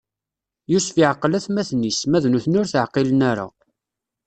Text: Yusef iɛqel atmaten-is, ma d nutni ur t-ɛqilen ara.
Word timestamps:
Yusef 0.71 0.95
iɛqel 0.97 1.37
atmaten-is, 1.37 1.99
ma 2.09 2.19
d 2.23 2.25
nutni 2.27 2.57
ur 2.61 2.67
t-ɛqilen 2.71 3.21
ara. 3.31 3.47